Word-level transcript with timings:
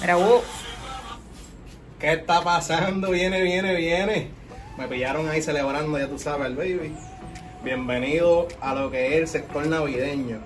Mira, 0.00 0.16
uh, 0.16 0.40
¿Qué 1.98 2.12
está 2.12 2.40
pasando? 2.42 3.10
Viene, 3.10 3.42
viene, 3.42 3.74
viene. 3.74 4.30
Me 4.76 4.86
pillaron 4.86 5.28
ahí 5.28 5.42
celebrando, 5.42 5.98
ya 5.98 6.06
tú 6.06 6.18
sabes, 6.18 6.46
el 6.46 6.54
baby. 6.54 6.94
Bienvenido 7.64 8.46
a 8.60 8.74
lo 8.76 8.90
que 8.92 9.08
es 9.08 9.20
el 9.22 9.28
sector 9.28 9.66
navideño. 9.66 10.38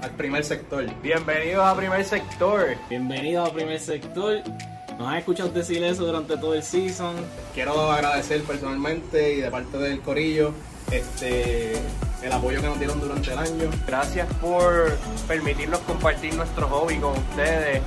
Al 0.00 0.10
primer 0.12 0.42
sector. 0.42 0.86
Bienvenidos 1.02 1.66
a 1.66 1.76
Primer 1.76 2.04
Sector. 2.04 2.76
Bienvenidos 2.88 3.50
a 3.50 3.52
Primer 3.52 3.78
Sector. 3.78 4.42
Nos 4.98 5.08
han 5.08 5.18
escuchado 5.18 5.50
decir 5.50 5.84
eso 5.84 6.06
durante 6.06 6.38
todo 6.38 6.54
el 6.54 6.62
season. 6.62 7.14
Quiero 7.52 7.90
agradecer 7.90 8.42
personalmente 8.42 9.34
y 9.34 9.40
de 9.42 9.50
parte 9.50 9.76
del 9.76 10.00
Corillo 10.00 10.54
este, 10.90 11.74
el 12.22 12.32
apoyo 12.32 12.60
que 12.60 12.66
nos 12.66 12.78
dieron 12.78 13.00
durante 13.00 13.32
el 13.32 13.38
año. 13.38 13.70
Gracias 13.86 14.26
por 14.40 14.96
permitirnos 15.26 15.80
compartir 15.80 16.34
nuestro 16.34 16.68
hobby 16.68 16.98
con 16.98 17.12
ustedes 17.12 17.82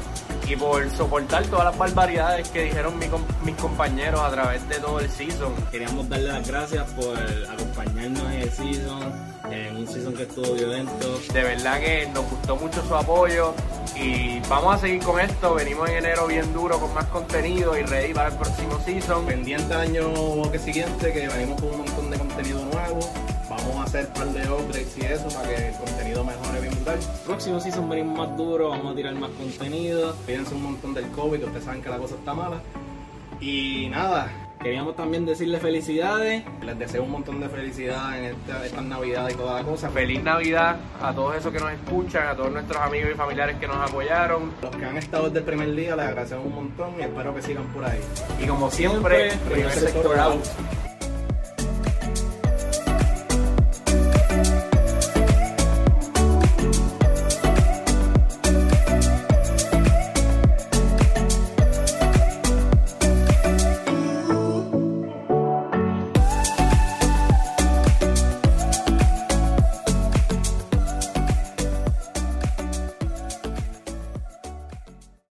y 0.47 0.55
por 0.55 0.89
soportar 0.91 1.45
todas 1.47 1.65
las 1.65 1.77
barbaridades 1.77 2.49
que 2.49 2.63
dijeron 2.63 2.97
mi 2.99 3.05
mis 3.43 3.55
compañeros 3.55 4.19
a 4.19 4.31
través 4.31 4.67
de 4.67 4.75
todo 4.75 4.99
el 4.99 5.09
season. 5.09 5.53
Queríamos 5.71 6.09
darle 6.09 6.27
las 6.27 6.47
gracias 6.47 6.89
por 6.91 7.17
acompañarnos 7.49 8.23
en 8.31 8.41
el 8.41 8.51
season, 8.51 9.13
en 9.49 9.77
un 9.77 9.87
season 9.87 10.13
que 10.13 10.23
estuvo 10.23 10.53
violento. 10.53 11.19
De 11.33 11.43
verdad 11.43 11.79
que 11.79 12.07
nos 12.13 12.29
gustó 12.29 12.55
mucho 12.57 12.85
su 12.85 12.95
apoyo 12.95 13.53
y 13.95 14.39
vamos 14.49 14.75
a 14.75 14.77
seguir 14.79 15.01
con 15.03 15.19
esto. 15.19 15.55
Venimos 15.55 15.89
en 15.89 15.97
enero 15.97 16.27
bien 16.27 16.51
duro 16.53 16.79
con 16.79 16.93
más 16.93 17.05
contenido 17.05 17.77
y 17.77 17.83
ready 17.83 18.13
para 18.13 18.29
el 18.29 18.35
próximo 18.35 18.79
season. 18.83 19.25
Pendiente 19.25 19.73
al 19.73 19.81
año 19.81 20.51
que 20.51 20.59
siguiente, 20.59 21.13
que 21.13 21.27
venimos 21.27 21.61
con 21.61 21.71
un 21.71 21.77
montón 21.77 22.11
de 22.11 22.17
contenido 22.17 22.65
nuevo. 22.65 22.99
Vamos 23.61 23.77
a 23.77 23.83
hacer 23.83 24.07
un 24.07 24.13
par 24.13 24.27
de 24.27 24.51
upgrades 24.51 24.97
y 24.97 25.01
eso 25.05 25.27
para 25.29 25.47
que 25.49 25.67
el 25.69 25.75
contenido 25.75 26.23
mejore 26.23 26.61
bien 26.61 26.73
brutal. 26.75 26.99
Próximo 27.25 27.59
season 27.59 27.89
venimos 27.89 28.17
más 28.17 28.37
duro, 28.37 28.69
vamos 28.69 28.93
a 28.93 28.95
tirar 28.95 29.13
más 29.15 29.31
contenido. 29.31 30.15
Cuídense 30.25 30.55
un 30.55 30.63
montón 30.63 30.93
del 30.93 31.07
COVID, 31.09 31.39
que 31.39 31.45
ustedes 31.45 31.65
saben 31.65 31.81
que 31.81 31.89
la 31.89 31.97
cosa 31.97 32.15
está 32.15 32.33
mala. 32.33 32.61
Y 33.39 33.87
nada, 33.89 34.31
Queríamos 34.61 34.95
también 34.95 35.25
decirle 35.25 35.59
felicidades. 35.59 36.43
les 36.63 36.77
deseo 36.77 37.01
un 37.01 37.09
montón 37.09 37.39
de 37.39 37.49
felicidad 37.49 38.15
en 38.15 38.25
esta, 38.25 38.63
estas 38.63 38.83
navidades 38.83 39.33
y 39.33 39.37
toda 39.37 39.55
la 39.59 39.63
cosa. 39.67 39.89
Feliz 39.89 40.21
Navidad 40.21 40.77
a 41.01 41.11
todos 41.15 41.35
esos 41.35 41.51
que 41.51 41.57
nos 41.59 41.71
escuchan, 41.71 42.27
a 42.27 42.35
todos 42.35 42.51
nuestros 42.51 42.79
amigos 42.79 43.09
y 43.11 43.15
familiares 43.15 43.55
que 43.59 43.67
nos 43.67 43.77
apoyaron. 43.77 44.51
Los 44.61 44.75
que 44.75 44.85
han 44.85 44.97
estado 44.97 45.25
desde 45.25 45.39
el 45.39 45.45
primer 45.45 45.73
día 45.75 45.95
les 45.95 46.05
agradecemos 46.05 46.45
un 46.45 46.53
montón 46.53 46.93
y 46.99 47.01
espero 47.01 47.33
que 47.33 47.41
sigan 47.41 47.65
por 47.73 47.85
ahí. 47.85 47.99
Y 48.39 48.45
como 48.45 48.69
siempre, 48.69 49.31
Siempre, 49.31 49.51
primer 49.55 49.71
sector 49.71 49.93
sector 49.93 50.19
out. 50.19 50.33
out. 50.35 50.90